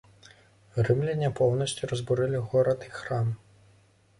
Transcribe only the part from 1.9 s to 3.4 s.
разбурылі горад і храм.